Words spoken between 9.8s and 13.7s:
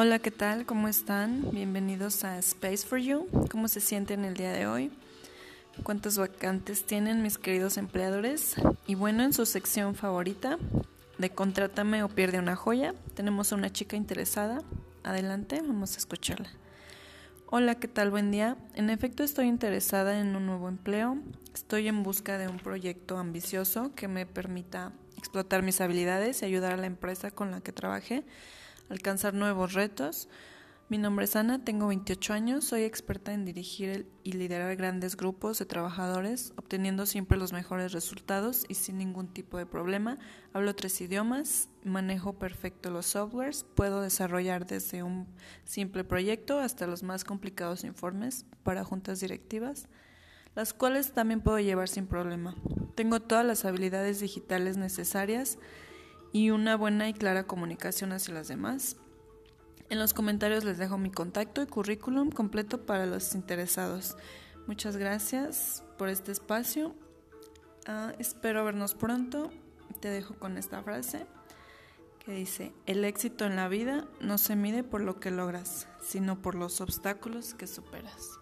favorita de Contrátame o pierde una joya, tenemos a